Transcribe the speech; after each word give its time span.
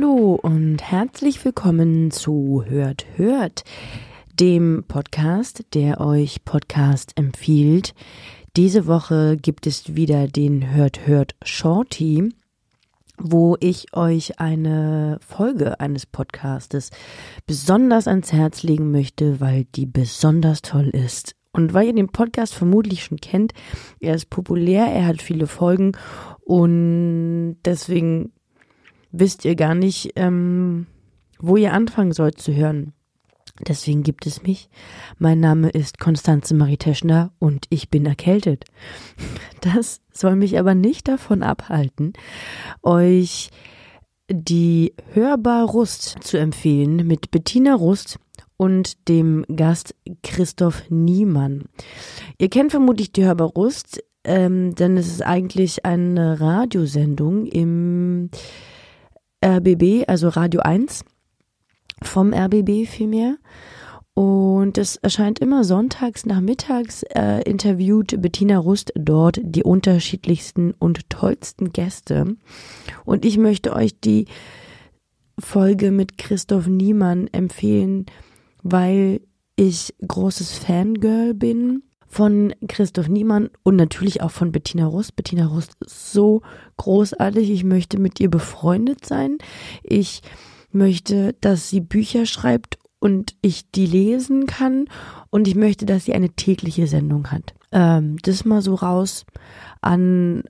Hallo 0.00 0.38
und 0.40 0.78
herzlich 0.80 1.44
willkommen 1.44 2.10
zu 2.10 2.64
Hört, 2.66 3.04
Hört, 3.16 3.64
dem 4.32 4.84
Podcast, 4.88 5.66
der 5.74 6.00
euch 6.00 6.42
Podcast 6.46 7.12
empfiehlt. 7.16 7.94
Diese 8.56 8.86
Woche 8.86 9.36
gibt 9.36 9.66
es 9.66 9.96
wieder 9.96 10.26
den 10.26 10.72
Hört, 10.74 11.06
Hört 11.06 11.34
Shorty, 11.44 12.30
wo 13.18 13.58
ich 13.60 13.94
euch 13.94 14.40
eine 14.40 15.18
Folge 15.20 15.80
eines 15.80 16.06
Podcastes 16.06 16.90
besonders 17.46 18.08
ans 18.08 18.32
Herz 18.32 18.62
legen 18.62 18.90
möchte, 18.92 19.38
weil 19.38 19.66
die 19.74 19.84
besonders 19.84 20.62
toll 20.62 20.88
ist. 20.88 21.36
Und 21.52 21.74
weil 21.74 21.88
ihr 21.88 21.94
den 21.94 22.08
Podcast 22.08 22.54
vermutlich 22.54 23.04
schon 23.04 23.18
kennt, 23.18 23.52
er 23.98 24.14
ist 24.14 24.30
populär, 24.30 24.86
er 24.86 25.04
hat 25.04 25.20
viele 25.20 25.46
Folgen 25.46 25.92
und 26.46 27.58
deswegen 27.66 28.32
wisst 29.12 29.44
ihr 29.44 29.54
gar 29.54 29.74
nicht, 29.74 30.12
ähm, 30.16 30.86
wo 31.38 31.56
ihr 31.56 31.72
anfangen 31.72 32.12
sollt 32.12 32.40
zu 32.40 32.54
hören. 32.54 32.92
Deswegen 33.66 34.02
gibt 34.02 34.26
es 34.26 34.42
mich. 34.42 34.70
Mein 35.18 35.40
Name 35.40 35.68
ist 35.68 35.98
Konstanze 35.98 36.54
Marie 36.54 36.78
Teschner 36.78 37.32
und 37.38 37.66
ich 37.70 37.90
bin 37.90 38.06
erkältet. 38.06 38.64
Das 39.60 40.00
soll 40.10 40.36
mich 40.36 40.58
aber 40.58 40.74
nicht 40.74 41.06
davon 41.06 41.42
abhalten, 41.42 42.14
euch 42.82 43.50
die 44.30 44.94
Hörbar 45.12 45.68
Rust 45.68 46.16
zu 46.22 46.38
empfehlen 46.38 47.06
mit 47.06 47.30
Bettina 47.30 47.74
Rust 47.74 48.18
und 48.56 49.08
dem 49.08 49.44
Gast 49.54 49.94
Christoph 50.22 50.84
Niemann. 50.88 51.64
Ihr 52.38 52.48
kennt 52.48 52.70
vermutlich 52.70 53.12
die 53.12 53.26
Hörbar 53.26 53.48
Rust, 53.48 54.02
ähm, 54.24 54.74
denn 54.74 54.96
es 54.96 55.08
ist 55.08 55.22
eigentlich 55.22 55.84
eine 55.84 56.40
Radiosendung 56.40 57.44
im 57.44 58.30
RBB, 59.44 60.04
also 60.06 60.28
Radio 60.28 60.60
1, 60.60 61.04
vom 62.02 62.32
RBB 62.32 62.86
vielmehr. 62.86 63.36
Und 64.14 64.76
es 64.76 64.96
erscheint 64.96 65.38
immer 65.38 65.64
sonntags 65.64 66.26
nachmittags, 66.26 67.04
äh, 67.14 67.42
interviewt 67.42 68.20
Bettina 68.20 68.58
Rust 68.58 68.92
dort 68.94 69.40
die 69.42 69.62
unterschiedlichsten 69.62 70.72
und 70.78 71.08
tollsten 71.08 71.72
Gäste. 71.72 72.36
Und 73.04 73.24
ich 73.24 73.38
möchte 73.38 73.72
euch 73.74 73.98
die 73.98 74.26
Folge 75.38 75.90
mit 75.90 76.18
Christoph 76.18 76.66
Niemann 76.66 77.28
empfehlen, 77.28 78.06
weil 78.62 79.20
ich 79.56 79.94
großes 80.06 80.58
Fangirl 80.58 81.34
bin 81.34 81.82
von 82.10 82.52
Christoph 82.68 83.08
Niemann 83.08 83.50
und 83.62 83.76
natürlich 83.76 84.20
auch 84.20 84.32
von 84.32 84.50
Bettina 84.50 84.84
Rust. 84.86 85.14
Bettina 85.14 85.46
Rust 85.46 85.76
ist 85.80 86.12
so 86.12 86.42
großartig. 86.76 87.48
Ich 87.50 87.62
möchte 87.62 88.00
mit 88.00 88.18
ihr 88.18 88.28
befreundet 88.28 89.06
sein. 89.06 89.38
Ich 89.84 90.22
möchte, 90.72 91.34
dass 91.40 91.70
sie 91.70 91.80
Bücher 91.80 92.26
schreibt 92.26 92.78
und 92.98 93.36
ich 93.42 93.70
die 93.70 93.86
lesen 93.86 94.46
kann. 94.46 94.86
Und 95.30 95.46
ich 95.46 95.54
möchte, 95.54 95.86
dass 95.86 96.04
sie 96.04 96.12
eine 96.12 96.30
tägliche 96.30 96.88
Sendung 96.88 97.30
hat. 97.30 97.54
Ähm, 97.70 98.16
das 98.22 98.44
mal 98.44 98.60
so 98.60 98.74
raus 98.74 99.24
an 99.80 100.42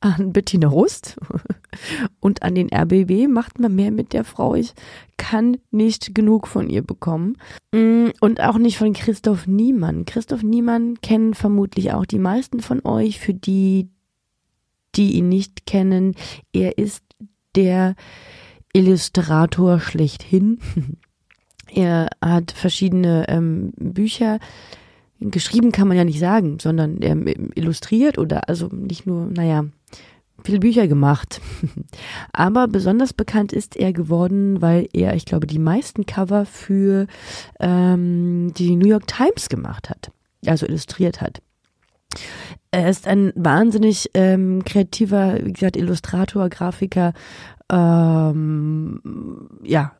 an 0.00 0.32
Bettina 0.32 0.68
Rust 0.68 1.18
und 2.20 2.42
an 2.42 2.54
den 2.54 2.72
RBB 2.72 3.28
macht 3.28 3.58
man 3.58 3.74
mehr 3.74 3.90
mit 3.90 4.12
der 4.12 4.24
Frau. 4.24 4.54
Ich 4.54 4.72
kann 5.16 5.58
nicht 5.70 6.14
genug 6.14 6.46
von 6.46 6.70
ihr 6.70 6.82
bekommen. 6.82 7.36
Mm, 7.72 8.08
und 8.20 8.40
auch 8.40 8.58
nicht 8.58 8.78
von 8.78 8.92
Christoph 8.94 9.46
Niemann. 9.46 10.06
Christoph 10.06 10.42
Niemann 10.42 11.00
kennen 11.02 11.34
vermutlich 11.34 11.92
auch 11.92 12.06
die 12.06 12.18
meisten 12.18 12.60
von 12.60 12.84
euch. 12.84 13.20
Für 13.20 13.34
die, 13.34 13.90
die 14.96 15.12
ihn 15.12 15.28
nicht 15.28 15.66
kennen, 15.66 16.14
er 16.52 16.78
ist 16.78 17.04
der 17.54 17.94
Illustrator 18.72 19.80
schlechthin. 19.80 20.60
er 21.66 22.08
hat 22.22 22.52
verschiedene 22.52 23.26
ähm, 23.28 23.72
Bücher 23.76 24.38
geschrieben 25.20 25.70
kann 25.70 25.86
man 25.86 25.98
ja 25.98 26.04
nicht 26.04 26.18
sagen, 26.18 26.58
sondern 26.60 26.98
ähm, 27.02 27.26
illustriert 27.54 28.16
oder 28.16 28.48
also 28.48 28.68
nicht 28.68 29.06
nur, 29.06 29.26
naja, 29.26 29.66
viele 30.44 30.60
Bücher 30.60 30.88
gemacht. 30.88 31.40
Aber 32.32 32.68
besonders 32.68 33.12
bekannt 33.12 33.52
ist 33.52 33.76
er 33.76 33.92
geworden, 33.92 34.60
weil 34.60 34.88
er, 34.92 35.14
ich 35.14 35.24
glaube, 35.24 35.46
die 35.46 35.58
meisten 35.58 36.06
Cover 36.06 36.46
für 36.46 37.06
ähm, 37.58 38.52
die 38.56 38.76
New 38.76 38.88
York 38.88 39.06
Times 39.06 39.48
gemacht 39.48 39.90
hat, 39.90 40.10
also 40.46 40.66
illustriert 40.66 41.20
hat. 41.20 41.40
Er 42.72 42.88
ist 42.88 43.06
ein 43.06 43.32
wahnsinnig 43.34 44.10
ähm, 44.14 44.64
kreativer, 44.64 45.44
wie 45.44 45.52
gesagt, 45.52 45.76
Illustrator, 45.76 46.48
Grafiker, 46.48 47.12
ähm, 47.70 49.00
ja, 49.62 49.92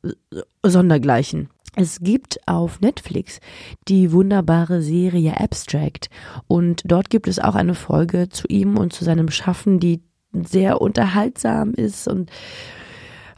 Sondergleichen. 0.62 1.48
Es 1.76 2.00
gibt 2.00 2.40
auf 2.46 2.80
Netflix 2.80 3.40
die 3.86 4.10
wunderbare 4.12 4.82
Serie 4.82 5.38
Abstract 5.38 6.10
und 6.48 6.82
dort 6.84 7.10
gibt 7.10 7.28
es 7.28 7.38
auch 7.38 7.54
eine 7.54 7.74
Folge 7.74 8.28
zu 8.28 8.48
ihm 8.48 8.76
und 8.76 8.92
zu 8.92 9.04
seinem 9.04 9.30
Schaffen, 9.30 9.78
die 9.78 10.02
sehr 10.32 10.80
unterhaltsam 10.80 11.74
ist 11.74 12.08
und 12.08 12.30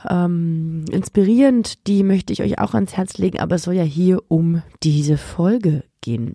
ähm, 0.08 0.84
inspirierend. 0.90 1.86
Die 1.86 2.02
möchte 2.02 2.32
ich 2.32 2.42
euch 2.42 2.58
auch 2.58 2.74
ans 2.74 2.96
Herz 2.96 3.18
legen, 3.18 3.40
aber 3.40 3.56
es 3.56 3.62
soll 3.62 3.74
ja 3.74 3.82
hier 3.82 4.22
um 4.28 4.62
diese 4.82 5.16
Folge 5.16 5.84
gehen. 6.00 6.34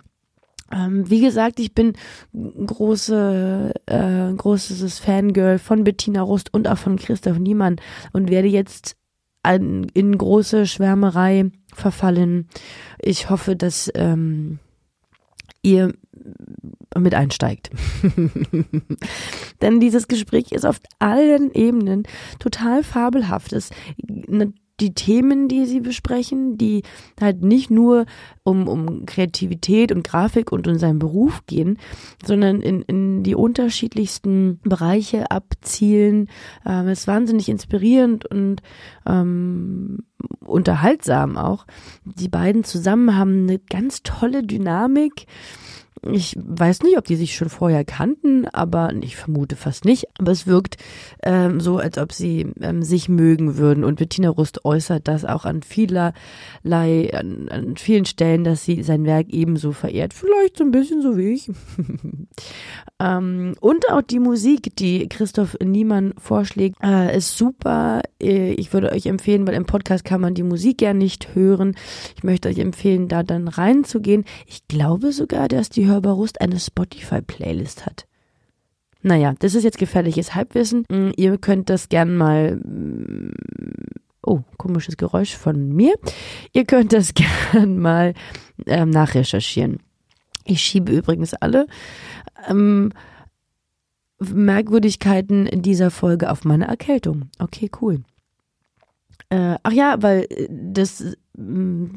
Ähm, 0.72 1.09
wie 1.09 1.22
gesagt, 1.22 1.59
ich 1.59 1.73
bin 1.73 1.94
große, 2.34 3.73
äh, 3.85 4.34
großes 4.34 5.00
Fangirl 5.00 5.59
von 5.59 5.84
Bettina 5.84 6.22
Rust 6.22 6.53
und 6.53 6.68
auch 6.68 6.78
von 6.78 6.97
Christoph 6.97 7.39
Niemann 7.39 7.78
und 8.12 8.29
werde 8.29 8.50
jetzt 8.50 8.97
an, 9.44 9.88
in 9.94 10.18
große 10.18 10.66
Schwärmerei 10.66 11.51
verfallen. 11.74 12.50
Ich 13.00 13.29
hoffe, 13.29 13.56
dass 13.56 13.89
ähm, 13.95 14.59
ihr 15.62 15.94
mit 17.00 17.13
einsteigt. 17.13 17.69
Denn 19.62 19.80
dieses 19.80 20.08
Gespräch 20.08 20.52
ist 20.52 20.66
auf 20.66 20.80
allen 21.00 21.52
Ebenen 21.53 22.03
total 22.40 22.84
fabelhaft. 22.84 23.53
Es, 23.53 23.72
die 24.80 24.94
Themen, 24.94 25.47
die 25.47 25.66
sie 25.66 25.80
besprechen, 25.80 26.57
die 26.57 26.84
halt 27.19 27.44
nicht 27.44 27.72
nur 27.72 28.06
um, 28.44 28.68
um 28.68 29.06
Kreativität 29.06 29.91
und 29.91 30.03
Grafik 30.03 30.52
und 30.52 30.68
um 30.68 30.78
seinen 30.78 31.00
Beruf 31.00 31.46
gehen, 31.47 31.80
sondern 32.24 32.62
in, 32.62 32.84
in 32.84 33.24
die 33.24 33.34
unterschiedlichsten 33.34 34.59
Bereiche 34.63 35.31
abzielen. 35.31 36.30
Ähm, 36.66 36.88
ist 36.90 37.07
wahnsinnig 37.07 37.50
inspirierend 37.50 38.25
und 38.25 38.62
ähm, 39.07 40.03
unterhaltsam 40.46 41.38
auch. 41.38 41.66
Die 42.06 42.30
beiden 42.30 42.63
zusammen 42.63 43.18
haben 43.18 43.44
eine 43.44 43.59
ganz 43.59 44.03
tolle 44.03 44.44
Dynamik 44.44 45.25
ich 46.03 46.35
weiß 46.38 46.84
nicht, 46.84 46.97
ob 46.97 47.06
die 47.06 47.16
sich 47.16 47.35
schon 47.35 47.50
vorher 47.50 47.84
kannten, 47.85 48.47
aber 48.47 48.94
ich 49.02 49.16
vermute 49.16 49.56
fast 49.56 49.85
nicht. 49.85 50.06
Aber 50.19 50.31
es 50.31 50.47
wirkt 50.47 50.78
ähm, 51.24 51.59
so, 51.59 51.78
als 51.78 51.97
ob 51.97 52.12
sie 52.12 52.47
ähm, 52.62 52.84
sich 52.84 53.09
mögen 53.09 53.58
würden. 53.58 53.84
Und 53.84 53.96
Bettina 53.96 54.30
Rust 54.30 54.66
äußert 54.66 55.07
das 55.07 55.25
auch 55.25 55.46
an 55.46 55.63
vielerlei, 55.63 57.13
an, 57.13 57.50
an 57.50 57.78
vielen 57.78 58.06
Stellen, 58.06 58.44
dass 58.44 58.63
sie 58.63 58.84
sein 58.84 59.06
Werk 59.06 59.28
ebenso 59.30 59.72
verehrt. 59.72 60.13
Vielleicht 60.13 60.57
so 60.57 60.63
ein 60.63 60.72
bisschen 60.72 61.02
so 61.02 61.18
wie 61.18 61.34
ich. 61.34 61.50
ähm, 63.00 63.56
und 63.59 63.90
auch 63.90 64.02
die 64.02 64.19
Musik, 64.19 64.75
die 64.75 65.07
Christoph 65.10 65.57
Niemann 65.63 66.13
vorschlägt, 66.18 66.77
äh, 66.83 67.16
ist 67.18 67.38
super. 67.38 68.01
Äh, 68.21 68.54
ich 68.54 68.74
würde 68.74 68.92
euch 68.92 69.06
empfehlen, 69.06 69.48
weil 69.48 69.56
im 69.56 69.66
Podcast 69.66 70.06
kann 70.06 70.21
man 70.21 70.33
die 70.33 70.44
Musik 70.44 70.81
ja 70.81 70.94
nicht 70.94 71.36
hören. 71.36 71.75
Ich 72.16 72.24
möchte 72.24 72.50
euch 72.50 72.60
empfehlen, 72.60 73.07
da 73.07 73.24
dann 73.24 73.48
reinzugehen. 73.48 74.25
Ich 74.45 74.68
glaube 74.68 75.12
sogar, 75.12 75.48
dass 75.48 75.69
die 75.69 75.87
Hörbar 75.88 76.13
Rust 76.13 76.42
eine 76.42 76.60
Spotify-Playlist 76.60 77.86
hat. 77.86 78.07
Naja, 79.01 79.34
das 79.39 79.56
ist 79.56 79.63
jetzt 79.63 79.78
gefährliches 79.78 80.36
Halbwissen. 80.36 80.86
Mm, 80.89 81.12
ihr 81.16 81.38
könnt 81.38 81.69
das 81.69 81.89
gern 81.89 82.16
mal. 82.16 82.57
Mm, 82.57 83.31
oh, 84.22 84.42
komisches 84.57 84.98
Geräusch 84.98 85.36
von 85.36 85.69
mir. 85.69 85.95
Ihr 86.54 86.66
könnt 86.66 86.94
das 86.94 87.13
gern 87.54 87.78
mal 87.78 88.13
ähm, 88.66 88.89
nachrecherchieren. 88.89 89.78
Ich 90.45 90.62
schiebe 90.62 90.92
übrigens 90.92 91.34
alle 91.34 91.68
ähm, 92.48 92.92
Merkwürdigkeiten 94.19 95.45
in 95.45 95.62
dieser 95.62 95.92
Folge 95.92 96.31
auf 96.31 96.44
meine 96.45 96.68
Erkältung. 96.68 97.30
Okay, 97.40 97.69
cool. 97.81 98.04
Äh, 99.30 99.56
ach 99.63 99.72
ja, 99.72 100.01
weil 100.01 100.25
äh, 100.30 100.48
das 100.50 101.04
mm, 101.38 101.88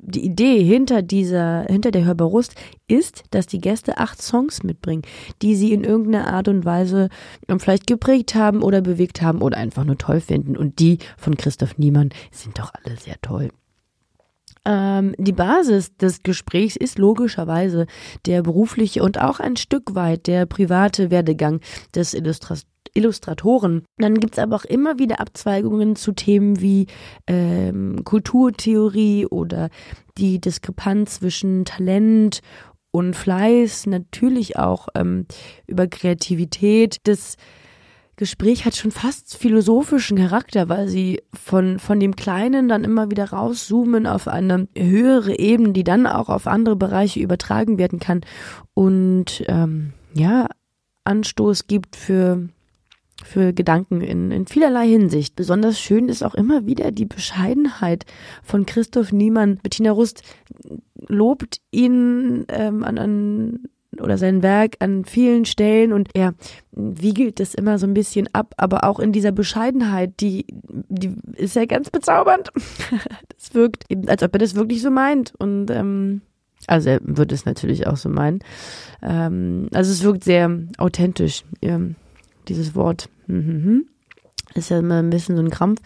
die 0.00 0.24
Idee 0.24 0.62
hinter 0.62 1.02
dieser, 1.02 1.64
hinter 1.64 1.90
der 1.90 2.04
Hörbarust 2.04 2.54
ist, 2.88 3.24
dass 3.30 3.46
die 3.46 3.60
Gäste 3.60 3.98
acht 3.98 4.20
Songs 4.20 4.62
mitbringen, 4.62 5.02
die 5.42 5.54
sie 5.54 5.72
in 5.72 5.84
irgendeiner 5.84 6.32
Art 6.32 6.48
und 6.48 6.64
Weise 6.64 7.08
ähm, 7.48 7.60
vielleicht 7.60 7.86
geprägt 7.86 8.34
haben 8.34 8.62
oder 8.62 8.80
bewegt 8.80 9.22
haben 9.22 9.42
oder 9.42 9.56
einfach 9.58 9.84
nur 9.84 9.98
toll 9.98 10.20
finden. 10.20 10.56
Und 10.56 10.78
die 10.78 10.98
von 11.16 11.36
Christoph 11.36 11.78
Niemann 11.78 12.10
sind 12.30 12.58
doch 12.58 12.72
alle 12.74 12.96
sehr 12.96 13.16
toll. 13.22 13.50
Ähm, 14.66 15.14
die 15.18 15.32
Basis 15.32 15.96
des 15.96 16.22
Gesprächs 16.22 16.76
ist 16.76 16.98
logischerweise 16.98 17.86
der 18.26 18.42
berufliche 18.42 19.02
und 19.02 19.20
auch 19.20 19.40
ein 19.40 19.56
Stück 19.56 19.94
weit 19.94 20.26
der 20.26 20.46
private 20.46 21.10
Werdegang 21.10 21.60
des 21.94 22.14
Illustrators 22.14 22.66
Illustratoren. 22.94 23.84
Dann 23.98 24.18
gibt's 24.18 24.38
aber 24.38 24.56
auch 24.56 24.64
immer 24.64 24.98
wieder 24.98 25.20
Abzweigungen 25.20 25.96
zu 25.96 26.12
Themen 26.12 26.60
wie 26.60 26.86
ähm, 27.26 28.02
Kulturtheorie 28.04 29.26
oder 29.26 29.68
die 30.16 30.40
Diskrepanz 30.40 31.18
zwischen 31.18 31.64
Talent 31.64 32.40
und 32.92 33.14
Fleiß, 33.14 33.86
natürlich 33.86 34.56
auch 34.56 34.88
ähm, 34.94 35.26
über 35.66 35.88
Kreativität. 35.88 36.98
Das 37.02 37.36
Gespräch 38.16 38.64
hat 38.64 38.76
schon 38.76 38.92
fast 38.92 39.36
philosophischen 39.36 40.16
Charakter, 40.16 40.68
weil 40.68 40.86
sie 40.86 41.20
von, 41.32 41.80
von 41.80 41.98
dem 41.98 42.14
Kleinen 42.14 42.68
dann 42.68 42.84
immer 42.84 43.10
wieder 43.10 43.30
rauszoomen 43.30 44.06
auf 44.06 44.28
eine 44.28 44.68
höhere 44.76 45.36
Ebene, 45.36 45.72
die 45.72 45.82
dann 45.82 46.06
auch 46.06 46.28
auf 46.28 46.46
andere 46.46 46.76
Bereiche 46.76 47.18
übertragen 47.18 47.78
werden 47.78 47.98
kann 47.98 48.20
und 48.72 49.42
ähm, 49.48 49.92
ja, 50.14 50.46
Anstoß 51.02 51.66
gibt 51.66 51.96
für 51.96 52.48
für 53.24 53.52
Gedanken 53.52 54.00
in, 54.00 54.30
in 54.30 54.46
vielerlei 54.46 54.86
Hinsicht. 54.86 55.34
Besonders 55.34 55.80
schön 55.80 56.08
ist 56.08 56.22
auch 56.22 56.34
immer 56.34 56.66
wieder 56.66 56.92
die 56.92 57.06
Bescheidenheit 57.06 58.04
von 58.42 58.66
Christoph 58.66 59.12
Niemann. 59.12 59.58
Bettina 59.62 59.90
Rust 59.90 60.22
lobt 61.08 61.60
ihn 61.70 62.44
ähm, 62.48 62.84
an, 62.84 62.98
an 62.98 63.60
oder 64.00 64.18
sein 64.18 64.42
Werk 64.42 64.76
an 64.80 65.04
vielen 65.04 65.44
Stellen 65.44 65.92
und 65.92 66.10
er 66.14 66.34
wiegelt 66.72 67.40
das 67.40 67.54
immer 67.54 67.78
so 67.78 67.86
ein 67.86 67.94
bisschen 67.94 68.28
ab, 68.32 68.52
aber 68.56 68.84
auch 68.84 68.98
in 68.98 69.12
dieser 69.12 69.32
Bescheidenheit, 69.32 70.14
die, 70.20 70.46
die 70.88 71.14
ist 71.36 71.56
ja 71.56 71.64
ganz 71.64 71.90
bezaubernd. 71.90 72.50
Das 73.36 73.54
wirkt, 73.54 73.84
als 74.08 74.22
ob 74.22 74.34
er 74.34 74.38
das 74.38 74.54
wirklich 74.54 74.80
so 74.80 74.90
meint 74.90 75.34
und 75.38 75.70
ähm, 75.70 76.22
also 76.66 76.90
er 76.90 77.00
wird 77.02 77.30
es 77.30 77.44
natürlich 77.44 77.86
auch 77.86 77.96
so 77.96 78.08
meinen. 78.08 78.40
Ähm, 79.02 79.68
also 79.74 79.90
es 79.90 80.02
wirkt 80.02 80.24
sehr 80.24 80.50
authentisch, 80.78 81.44
dieses 82.48 82.74
Wort. 82.74 83.10
Mhm. 83.26 83.86
Ist 84.54 84.70
ja 84.70 84.78
immer 84.78 85.02
ein 85.02 85.10
bisschen 85.10 85.36
so 85.36 85.42
ein 85.42 85.50
Krampf. 85.50 85.80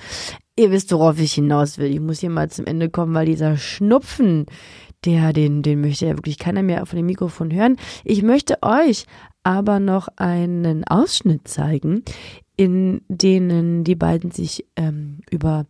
Ihr 0.57 0.71
wisst, 0.71 0.93
worauf 0.93 1.21
ich 1.21 1.35
hinaus 1.35 1.79
will. 1.79 1.91
Ich 1.91 2.01
muss 2.01 2.21
hier 2.21 2.31
mal 2.31 2.51
zum 2.51 2.67
Ende 2.67 2.91
kommen, 2.91 3.15
weil 3.15 3.27
dieser 3.27 3.57
Schnupfen, 3.57 4.47
der, 5.05 5.33
den, 5.33 5.63
den 5.63 5.81
möchte 5.81 6.07
ja 6.07 6.17
wirklich 6.17 6.39
keiner 6.39 6.63
mehr 6.63 6.85
von 6.85 6.97
dem 6.97 7.07
Mikrofon 7.07 7.53
hören. 7.53 7.77
Ich 8.05 8.23
möchte 8.23 8.59
euch 8.63 9.07
aber 9.45 9.81
noch 9.81 10.09
einen 10.17 10.85
Ausschnitt 10.85 11.47
zeigen, 11.47 12.03
in 12.57 13.03
denen 13.09 13.85
die 13.85 13.95
beiden 13.95 14.33
sich 14.33 14.67
ähm, 14.77 15.21
über 15.31 15.67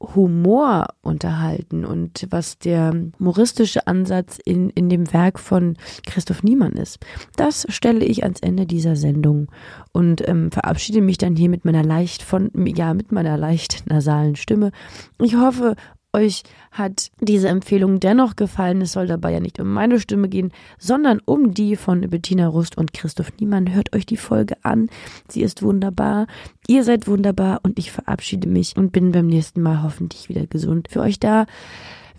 Humor 0.00 0.86
unterhalten 1.02 1.84
und 1.84 2.26
was 2.30 2.58
der 2.58 2.94
humoristische 3.18 3.86
Ansatz 3.86 4.38
in, 4.44 4.70
in 4.70 4.88
dem 4.88 5.12
Werk 5.12 5.38
von 5.38 5.76
Christoph 6.06 6.42
Niemann 6.42 6.72
ist. 6.72 6.98
Das 7.36 7.66
stelle 7.68 8.04
ich 8.04 8.22
ans 8.22 8.40
Ende 8.40 8.66
dieser 8.66 8.96
Sendung 8.96 9.48
und 9.92 10.26
ähm, 10.26 10.50
verabschiede 10.50 11.02
mich 11.02 11.18
dann 11.18 11.36
hier 11.36 11.50
mit 11.50 11.64
meiner 11.64 11.84
leicht 11.84 12.22
von, 12.22 12.50
ja, 12.66 12.94
mit 12.94 13.12
meiner 13.12 13.36
leicht 13.36 13.86
nasalen 13.88 14.36
Stimme. 14.36 14.72
Ich 15.18 15.36
hoffe, 15.36 15.76
euch 16.12 16.42
hat 16.70 17.10
diese 17.20 17.48
Empfehlung 17.48 18.00
dennoch 18.00 18.36
gefallen. 18.36 18.82
Es 18.82 18.92
soll 18.92 19.06
dabei 19.06 19.32
ja 19.32 19.40
nicht 19.40 19.60
um 19.60 19.72
meine 19.72 20.00
Stimme 20.00 20.28
gehen, 20.28 20.52
sondern 20.78 21.20
um 21.24 21.54
die 21.54 21.76
von 21.76 22.00
Bettina 22.02 22.48
Rust 22.48 22.76
und 22.78 22.92
Christoph 22.92 23.32
Niemann. 23.38 23.72
Hört 23.72 23.94
euch 23.94 24.06
die 24.06 24.16
Folge 24.16 24.56
an. 24.62 24.88
Sie 25.28 25.42
ist 25.42 25.62
wunderbar. 25.62 26.26
Ihr 26.66 26.84
seid 26.84 27.06
wunderbar 27.06 27.60
und 27.62 27.78
ich 27.78 27.90
verabschiede 27.90 28.48
mich 28.48 28.76
und 28.76 28.92
bin 28.92 29.12
beim 29.12 29.26
nächsten 29.26 29.62
Mal 29.62 29.82
hoffentlich 29.82 30.28
wieder 30.28 30.46
gesund 30.46 30.88
für 30.90 31.00
euch 31.00 31.18
da 31.18 31.46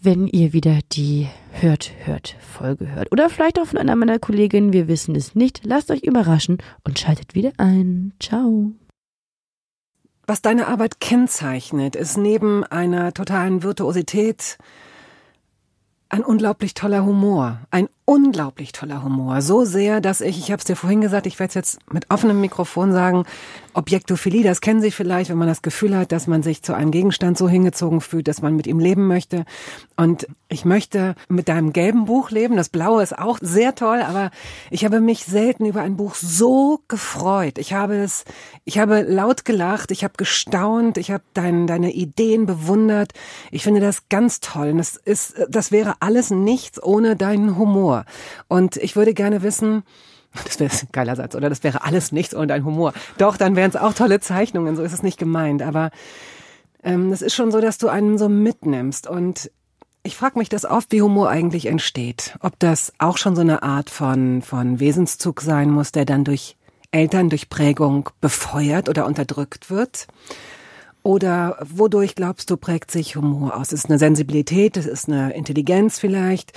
wenn 0.01 0.27
ihr 0.27 0.51
wieder 0.51 0.79
die 0.91 1.27
Hört, 1.51 1.91
Hört 2.05 2.35
Folge 2.39 2.93
hört. 2.95 3.11
Oder 3.11 3.29
vielleicht 3.29 3.59
auch 3.59 3.67
von 3.67 3.77
einer 3.77 3.95
meiner 3.95 4.19
Kolleginnen, 4.19 4.73
wir 4.73 4.87
wissen 4.87 5.15
es 5.15 5.35
nicht. 5.35 5.61
Lasst 5.63 5.91
euch 5.91 6.03
überraschen 6.03 6.57
und 6.83 6.97
schaltet 6.97 7.35
wieder 7.35 7.51
ein. 7.57 8.13
Ciao. 8.19 8.71
Was 10.31 10.41
deine 10.41 10.67
Arbeit 10.67 11.01
kennzeichnet, 11.01 11.97
ist 11.97 12.15
neben 12.15 12.63
einer 12.63 13.13
totalen 13.13 13.63
Virtuosität 13.63 14.57
ein 16.07 16.23
unglaublich 16.23 16.73
toller 16.73 17.03
Humor, 17.03 17.59
ein 17.69 17.89
unglaublich 18.11 18.73
toller 18.73 19.05
Humor. 19.05 19.41
So 19.41 19.63
sehr, 19.63 20.01
dass 20.01 20.19
ich, 20.19 20.37
ich 20.37 20.51
habe 20.51 20.59
es 20.59 20.65
dir 20.65 20.75
vorhin 20.75 20.99
gesagt, 20.99 21.25
ich 21.27 21.39
werde 21.39 21.47
es 21.51 21.55
jetzt 21.55 21.79
mit 21.93 22.11
offenem 22.11 22.41
Mikrofon 22.41 22.91
sagen, 22.91 23.23
Objektophilie, 23.73 24.43
das 24.43 24.59
kennen 24.59 24.81
Sie 24.81 24.91
vielleicht, 24.91 25.29
wenn 25.29 25.37
man 25.37 25.47
das 25.47 25.61
Gefühl 25.61 25.95
hat, 25.95 26.11
dass 26.11 26.27
man 26.27 26.43
sich 26.43 26.61
zu 26.61 26.73
einem 26.73 26.91
Gegenstand 26.91 27.37
so 27.37 27.47
hingezogen 27.47 28.01
fühlt, 28.01 28.27
dass 28.27 28.41
man 28.41 28.53
mit 28.55 28.67
ihm 28.67 28.79
leben 28.79 29.07
möchte. 29.07 29.45
Und 29.95 30.27
ich 30.49 30.65
möchte 30.65 31.15
mit 31.29 31.47
deinem 31.47 31.71
gelben 31.71 32.03
Buch 32.03 32.31
leben. 32.31 32.57
Das 32.57 32.67
blaue 32.67 33.01
ist 33.01 33.17
auch 33.17 33.39
sehr 33.41 33.75
toll, 33.75 34.01
aber 34.01 34.31
ich 34.69 34.83
habe 34.83 34.99
mich 34.99 35.23
selten 35.23 35.65
über 35.65 35.81
ein 35.81 35.95
Buch 35.95 36.15
so 36.15 36.81
gefreut. 36.89 37.57
Ich 37.57 37.71
habe 37.71 37.95
es, 37.95 38.25
ich 38.65 38.77
habe 38.77 39.03
laut 39.03 39.45
gelacht, 39.45 39.91
ich 39.91 40.03
habe 40.03 40.15
gestaunt, 40.17 40.97
ich 40.97 41.11
habe 41.11 41.23
dein, 41.33 41.65
deine 41.65 41.93
Ideen 41.93 42.45
bewundert. 42.45 43.13
Ich 43.51 43.63
finde 43.63 43.79
das 43.79 44.09
ganz 44.09 44.41
toll. 44.41 44.71
Und 44.71 44.79
das 44.79 44.97
ist, 44.97 45.35
das 45.47 45.71
wäre 45.71 45.95
alles 46.01 46.29
nichts 46.29 46.83
ohne 46.83 47.15
deinen 47.15 47.57
Humor. 47.57 48.00
Und 48.47 48.77
ich 48.77 48.95
würde 48.95 49.13
gerne 49.13 49.43
wissen, 49.43 49.83
das 50.45 50.59
wäre 50.59 50.71
ein 50.71 50.87
geiler 50.91 51.15
Satz, 51.15 51.35
oder? 51.35 51.49
Das 51.49 51.63
wäre 51.63 51.83
alles 51.83 52.11
nichts 52.11 52.35
ohne 52.35 52.47
dein 52.47 52.65
Humor. 52.65 52.93
Doch, 53.17 53.37
dann 53.37 53.55
wären 53.55 53.69
es 53.69 53.75
auch 53.75 53.93
tolle 53.93 54.19
Zeichnungen, 54.19 54.75
so 54.75 54.83
ist 54.83 54.93
es 54.93 55.03
nicht 55.03 55.17
gemeint. 55.17 55.61
Aber 55.61 55.91
ähm, 56.83 57.11
es 57.11 57.21
ist 57.21 57.35
schon 57.35 57.51
so, 57.51 57.61
dass 57.61 57.77
du 57.77 57.89
einen 57.89 58.17
so 58.17 58.29
mitnimmst. 58.29 59.07
Und 59.07 59.51
ich 60.03 60.15
frage 60.15 60.39
mich 60.39 60.49
das 60.49 60.65
oft, 60.65 60.91
wie 60.91 61.01
Humor 61.01 61.29
eigentlich 61.29 61.67
entsteht. 61.67 62.35
Ob 62.39 62.57
das 62.59 62.93
auch 62.97 63.17
schon 63.17 63.35
so 63.35 63.41
eine 63.41 63.63
Art 63.63 63.89
von, 63.89 64.41
von 64.41 64.79
Wesenszug 64.79 65.41
sein 65.41 65.69
muss, 65.69 65.91
der 65.91 66.05
dann 66.05 66.23
durch 66.23 66.57
Eltern, 66.91 67.29
durch 67.29 67.49
Prägung 67.49 68.09
befeuert 68.19 68.89
oder 68.89 69.05
unterdrückt 69.05 69.69
wird. 69.69 70.07
Oder 71.03 71.57
wodurch 71.61 72.15
glaubst 72.15 72.49
du, 72.51 72.57
prägt 72.57 72.91
sich 72.91 73.15
Humor 73.15 73.55
aus? 73.55 73.71
Ist 73.71 73.85
es 73.85 73.89
eine 73.89 73.97
Sensibilität? 73.97 74.77
Ist 74.77 74.87
es 74.87 75.07
eine 75.07 75.33
Intelligenz 75.33 75.99
vielleicht? 75.99 76.53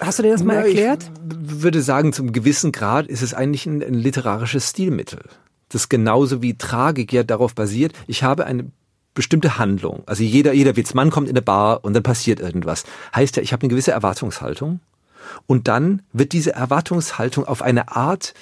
Hast 0.00 0.18
du 0.18 0.22
dir 0.22 0.32
das 0.32 0.42
mal 0.42 0.54
ja, 0.54 0.60
erklärt? 0.62 1.10
Ich 1.28 1.62
würde 1.62 1.82
sagen, 1.82 2.12
zum 2.12 2.32
gewissen 2.32 2.72
Grad 2.72 3.06
ist 3.06 3.22
es 3.22 3.34
eigentlich 3.34 3.66
ein, 3.66 3.82
ein 3.82 3.94
literarisches 3.94 4.70
Stilmittel. 4.70 5.20
Das 5.68 5.88
genauso 5.88 6.42
wie 6.42 6.56
Tragik 6.56 7.12
ja 7.12 7.22
darauf 7.22 7.54
basiert. 7.54 7.92
Ich 8.06 8.22
habe 8.22 8.46
eine 8.46 8.70
bestimmte 9.14 9.58
Handlung. 9.58 10.02
Also 10.06 10.22
jeder, 10.22 10.52
jeder 10.52 10.76
Witzmann 10.76 11.10
kommt 11.10 11.28
in 11.28 11.34
eine 11.34 11.42
Bar 11.42 11.84
und 11.84 11.94
dann 11.94 12.02
passiert 12.02 12.40
irgendwas. 12.40 12.84
Heißt 13.14 13.36
ja, 13.36 13.42
ich 13.42 13.52
habe 13.52 13.62
eine 13.62 13.70
gewisse 13.70 13.92
Erwartungshaltung. 13.92 14.80
Und 15.46 15.68
dann 15.68 16.02
wird 16.12 16.32
diese 16.32 16.52
Erwartungshaltung 16.52 17.44
auf 17.44 17.62
eine 17.62 17.94
Art 17.94 18.34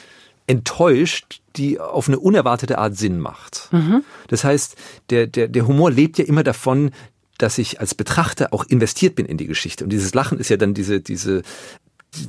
enttäuscht, 0.46 1.42
die 1.56 1.78
auf 1.78 2.08
eine 2.08 2.18
unerwartete 2.18 2.78
Art 2.78 2.96
Sinn 2.96 3.18
macht. 3.18 3.68
Mhm. 3.72 4.02
Das 4.28 4.44
heißt, 4.44 4.76
der, 5.10 5.26
der, 5.26 5.48
der 5.48 5.66
Humor 5.66 5.90
lebt 5.90 6.18
ja 6.18 6.24
immer 6.24 6.42
davon, 6.42 6.90
dass 7.38 7.58
ich 7.58 7.80
als 7.80 7.94
Betrachter 7.94 8.52
auch 8.52 8.64
investiert 8.64 9.14
bin 9.14 9.26
in 9.26 9.36
die 9.36 9.46
Geschichte. 9.46 9.84
Und 9.84 9.90
dieses 9.90 10.14
Lachen 10.14 10.38
ist 10.38 10.50
ja 10.50 10.56
dann 10.56 10.74
diese, 10.74 11.00
diese, 11.00 11.42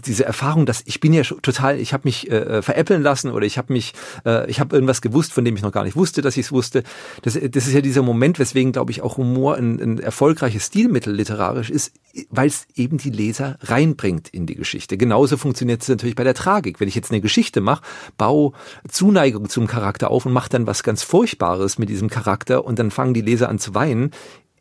diese 0.05 0.25
Erfahrung, 0.25 0.65
dass 0.65 0.81
ich 0.85 0.99
bin 0.99 1.13
ja 1.13 1.23
total, 1.23 1.79
ich 1.79 1.93
habe 1.93 2.01
mich 2.05 2.29
äh, 2.29 2.35
äh, 2.35 2.61
veräppeln 2.61 3.01
lassen 3.01 3.31
oder 3.31 3.45
ich 3.45 3.57
habe 3.57 3.71
mich, 3.71 3.93
äh, 4.25 4.49
ich 4.49 4.59
habe 4.59 4.75
irgendwas 4.75 5.01
gewusst, 5.01 5.31
von 5.31 5.45
dem 5.45 5.55
ich 5.55 5.61
noch 5.61 5.71
gar 5.71 5.85
nicht 5.85 5.95
wusste, 5.95 6.21
dass 6.21 6.35
ich 6.35 6.47
es 6.47 6.51
wusste. 6.51 6.83
Das, 7.21 7.33
das 7.33 7.67
ist 7.67 7.73
ja 7.73 7.81
dieser 7.81 8.01
Moment, 8.01 8.39
weswegen, 8.39 8.73
glaube 8.73 8.91
ich, 8.91 9.01
auch 9.01 9.17
Humor 9.17 9.55
ein, 9.55 9.79
ein 9.79 9.99
erfolgreiches 9.99 10.67
Stilmittel 10.67 11.13
literarisch 11.13 11.69
ist, 11.69 11.93
weil 12.29 12.47
es 12.47 12.67
eben 12.75 12.97
die 12.97 13.09
Leser 13.09 13.57
reinbringt 13.61 14.29
in 14.29 14.45
die 14.45 14.55
Geschichte. 14.55 14.97
Genauso 14.97 15.37
funktioniert 15.37 15.81
es 15.81 15.87
natürlich 15.87 16.15
bei 16.15 16.25
der 16.25 16.33
Tragik. 16.33 16.79
Wenn 16.79 16.89
ich 16.89 16.95
jetzt 16.95 17.11
eine 17.11 17.21
Geschichte 17.21 17.61
mache, 17.61 17.83
baue 18.17 18.51
Zuneigung 18.89 19.47
zum 19.47 19.67
Charakter 19.67 20.11
auf 20.11 20.25
und 20.25 20.33
mache 20.33 20.49
dann 20.49 20.67
was 20.67 20.83
ganz 20.83 21.03
Furchtbares 21.03 21.77
mit 21.77 21.89
diesem 21.89 22.09
Charakter 22.09 22.65
und 22.65 22.79
dann 22.79 22.91
fangen 22.91 23.13
die 23.13 23.21
Leser 23.21 23.47
an 23.47 23.59
zu 23.59 23.73
weinen, 23.73 24.11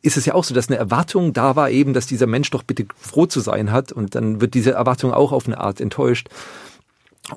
ist 0.03 0.17
es 0.17 0.27
ja 0.27 0.35
auch 0.35 0.45
so, 0.45 0.55
dass 0.55 0.69
eine 0.69 0.79
Erwartung 0.79 1.33
da 1.33 1.57
war 1.57 1.71
eben, 1.71 1.93
dass 1.93 2.07
dieser 2.07 2.27
Mensch 2.27 2.51
doch 2.51 2.63
bitte 2.63 2.87
froh 2.97 3.27
zu 3.27 3.41
sein 3.41 3.73
hat 3.73 3.93
und 3.93 4.15
dann 4.15 4.41
wird 4.41 4.55
diese 4.55 4.73
Erwartung 4.73 5.13
auch 5.13 5.33
auf 5.33 5.47
eine 5.47 5.59
Art 5.59 5.81
enttäuscht. 5.81 6.29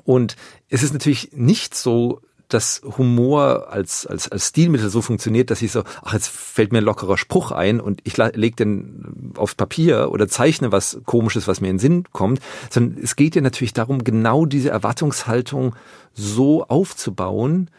Und 0.04 0.36
es 0.68 0.82
ist 0.82 0.92
natürlich 0.92 1.30
nicht 1.32 1.74
so, 1.74 2.20
dass 2.48 2.82
Humor 2.98 3.68
als, 3.70 4.06
als, 4.06 4.30
als 4.30 4.48
Stilmittel 4.48 4.90
so 4.90 5.00
funktioniert, 5.00 5.50
dass 5.50 5.62
ich 5.62 5.72
so, 5.72 5.84
ach, 6.02 6.12
jetzt 6.12 6.28
fällt 6.28 6.72
mir 6.72 6.78
ein 6.78 6.84
lockerer 6.84 7.16
Spruch 7.16 7.50
ein 7.50 7.80
und 7.80 8.00
ich 8.04 8.16
lege 8.18 8.56
den 8.56 9.32
aufs 9.36 9.54
Papier 9.54 10.10
oder 10.10 10.28
zeichne 10.28 10.70
was 10.70 11.00
Komisches, 11.06 11.48
was 11.48 11.60
mir 11.60 11.68
in 11.68 11.76
den 11.76 11.80
Sinn 11.80 12.04
kommt, 12.12 12.40
sondern 12.70 13.02
es 13.02 13.16
geht 13.16 13.34
ja 13.34 13.40
natürlich 13.40 13.72
darum, 13.72 14.04
genau 14.04 14.44
diese 14.44 14.68
Erwartungshaltung 14.68 15.74
so 16.12 16.64
aufzubauen, 16.64 17.70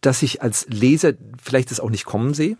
dass 0.00 0.22
ich 0.22 0.40
als 0.42 0.66
Leser 0.68 1.12
vielleicht 1.40 1.70
das 1.70 1.80
auch 1.80 1.90
nicht 1.90 2.06
kommen 2.06 2.32
sehe 2.34 2.56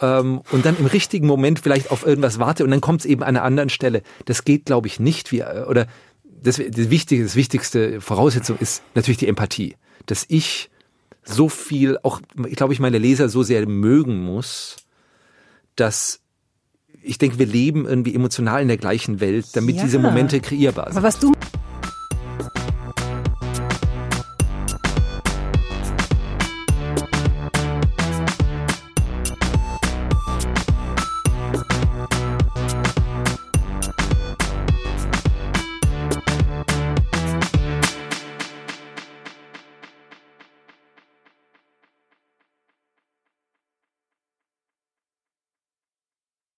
ähm, 0.00 0.42
und 0.50 0.64
dann 0.66 0.76
im 0.78 0.86
richtigen 0.86 1.26
Moment 1.26 1.60
vielleicht 1.60 1.90
auf 1.90 2.06
irgendwas 2.06 2.38
warte 2.38 2.64
und 2.64 2.70
dann 2.70 2.80
kommt 2.80 3.00
es 3.00 3.06
eben 3.06 3.22
an 3.22 3.28
einer 3.30 3.42
anderen 3.42 3.68
Stelle. 3.68 4.02
Das 4.24 4.44
geht, 4.44 4.66
glaube 4.66 4.86
ich, 4.86 5.00
nicht 5.00 5.32
wie, 5.32 5.40
äh, 5.40 5.64
oder 5.68 5.86
das, 6.24 6.56
das, 6.56 6.90
wichtige, 6.90 7.24
das 7.24 7.36
wichtigste 7.36 8.00
Voraussetzung 8.00 8.58
ist 8.58 8.82
natürlich 8.94 9.18
die 9.18 9.28
Empathie. 9.28 9.76
Dass 10.06 10.24
ich 10.28 10.70
so 11.24 11.48
viel, 11.48 11.98
auch, 12.02 12.20
ich 12.46 12.56
glaube, 12.56 12.72
ich 12.72 12.80
meine 12.80 12.98
Leser 12.98 13.28
so 13.28 13.42
sehr 13.42 13.66
mögen 13.66 14.22
muss, 14.22 14.76
dass 15.74 16.20
ich 17.02 17.18
denke, 17.18 17.38
wir 17.38 17.46
leben 17.46 17.86
irgendwie 17.86 18.14
emotional 18.14 18.62
in 18.62 18.68
der 18.68 18.78
gleichen 18.78 19.20
Welt, 19.20 19.46
damit 19.54 19.76
ja. 19.76 19.84
diese 19.84 19.98
Momente 19.98 20.40
kreierbar 20.40 20.86
sind. 20.86 20.96
Aber 20.96 21.06
was 21.06 21.18
du 21.20 21.32